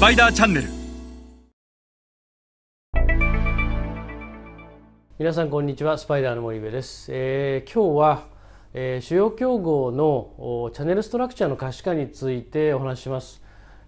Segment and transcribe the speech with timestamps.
[0.00, 0.68] パイダーチャンネル。
[5.18, 8.26] 皆さんこんにちはスパイダーの森部です、えー今日は、
[8.72, 13.42] えー主要競合のチャンネルストラクチャーの可視化についてお話しします、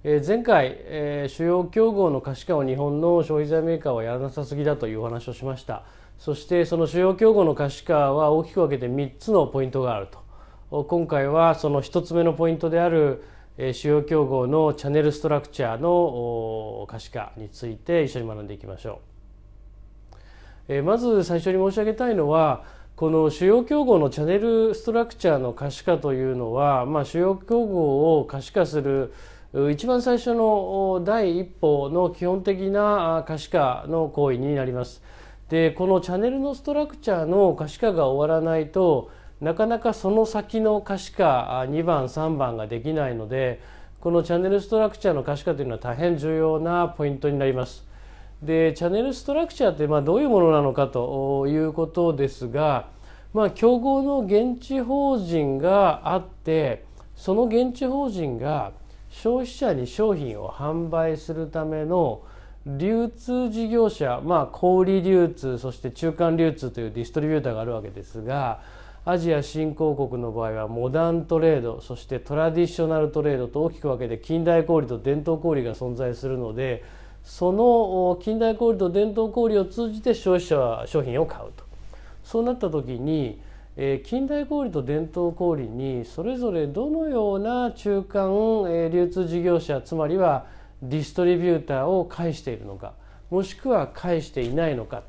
[0.05, 5.85] えー前回、えー主要競合の可視化を日本の消費財メーカーはやらなさすぎだというお話をしました。
[6.19, 10.09] そしてその主要競合の可視化は大きく分けて3つのポイントがある
[10.71, 10.85] と。
[10.85, 13.25] 今回はその1つ目のポイントである
[13.59, 19.01] 主要競合のチャネルストラクチャーの可視化について一緒に学んでいきましょ
[20.69, 22.65] うまず最初に申し上げたいのは
[22.97, 29.13] この主要競合のチャネルストラクチャーの可視化というのは、まあ、主要競合を可視化する
[29.71, 35.03] 一番最初の第一歩の基本的な可視化の行為になります。
[35.51, 39.11] でこのチャネルのストラクチャーの可視化が終わらないと
[39.43, 43.61] なかなかその先の可視化2番3番ができないので
[43.99, 47.85] このチャンネルストラクチャーの可視化というのは大変重要なポイントになります。
[48.41, 52.89] でチャンネルストラクチャーってまあどういうものなのかということですが、
[53.35, 56.85] まあ、競合の現地法人があって
[57.17, 58.71] その現地法人が
[59.11, 62.23] 消費者に商品を販売するための
[62.65, 68.61] 流通事業者、まあ、小売流通そして中間流通というディストリビューターがあるわけですが
[69.05, 76.85] アジア新興国の場合はモダントレードそしてトラディショナルトレードと大きく分けて近代小売と伝統小売が存在するので
[77.25, 81.65] その近代小売と伝統小売を通じて消費者は商品を買うと。
[82.23, 83.41] そうなった時に
[83.77, 88.31] えー近代小売と伝統小売にそれぞれどのような中間、
[88.71, 90.47] えー流通事業者つまりは
[90.81, 92.93] ディストリビューターを介しているのか
[93.31, 95.03] もしくは介していないのか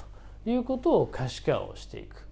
[0.44, 2.23] ということを可視化をしていく。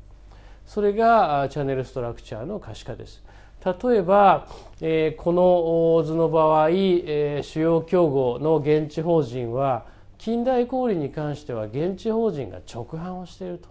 [0.74, 3.22] それがチャンネルストラクチャーの可視化です。
[3.62, 4.48] 例えば、
[4.80, 9.86] えーこの図の場合、えー主要競合の現地法人は
[10.18, 13.68] 近代小売に関しては現地法人が直販をしていると、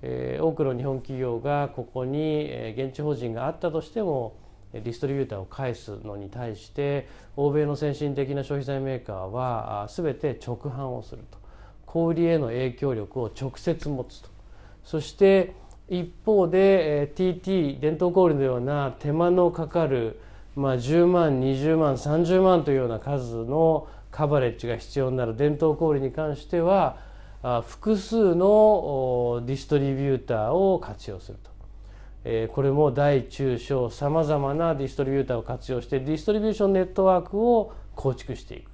[0.00, 4.32] えー多くの日本企業がここに現地法人があったとしても
[4.72, 7.06] ディストリビューターを返すのに対して
[7.36, 11.36] 欧米の先進的な消費財メーカーは全て直販をすると。
[11.84, 14.30] 小売への影響力を直接持つと。
[14.82, 15.52] そして
[15.90, 20.20] 一方で、TT 伝統小売のような手間のかかる、
[20.54, 25.36] まあ、10万20万30万というような数のカバレッジが必要になる。
[25.36, 26.96] 伝統小売に関しては
[27.66, 31.50] 複数のディストリビューターを活用すると。
[32.52, 38.70] これも大中小さまざまなディストリビューターを活用してディストリビューションネットワークを構築していく、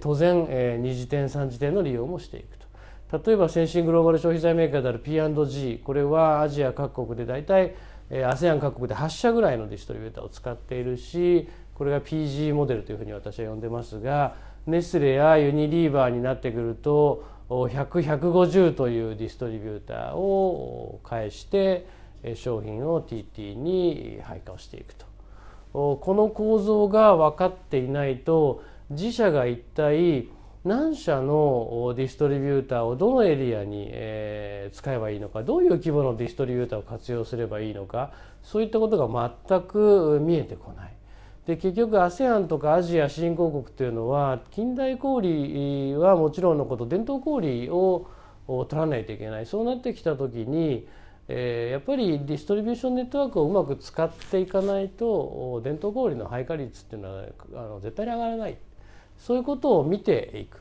[0.00, 2.65] 当然、えー二次点三次点の利用もしていくと。
[3.12, 7.74] 例えば先進グローバル消費財メーカーである P&G これはアジア各国で大体
[8.10, 14.34] ASEAN 各国で8社ぐらいのディストリビューターを使っているしこれが PG モデルというふうに私は呼んでますが
[14.66, 21.86] ネスレやユニリーバーになってくると100、150というディストリビューターを介して
[22.34, 25.06] 商品を TT に配下をしていくと。
[25.72, 30.28] この構造が分かっていないと自社が一体
[30.66, 38.10] 何社のディストリビューターをどのエリアに、え使えばいいのかどういう規模のディストリビューターを活用すればいいのか
[38.42, 40.92] そういったことが全く見えてこない。
[41.46, 48.08] で結局 ASEAN とかアジア新興国というのは近代小売はもちろんのこと伝統小売を
[48.64, 50.88] 取らないといけないそうなってきた時に
[51.28, 57.24] えやっぱりディストリビューションネットワークをうまく使っていかないと伝統小売の配下率っていうのは
[57.54, 58.58] あの絶対に上がらない
[59.18, 60.60] そういうことを見ていく。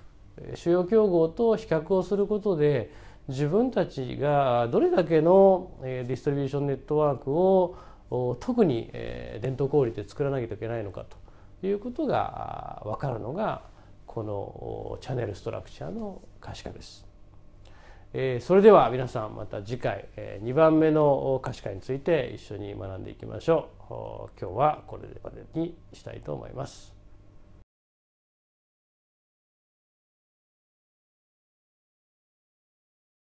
[0.56, 2.92] 主要競合と比較をすることで
[3.30, 7.76] 自分たちがどれだけのえーディストリビューションネットワークを
[8.12, 11.18] お特にえー伝統小売で作らなきゃいけないのかと。
[11.66, 13.64] いうことがあ分かるのが
[14.06, 17.06] このおチャンネルストラクチャーの可視化です。
[18.14, 23.94] えーそれでは皆さんまた次回え2番目の可視化について一緒に学んでいきましょう。
[23.94, 26.95] お今日はこれまでにしたいと思います。